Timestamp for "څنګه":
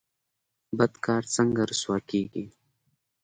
1.35-1.61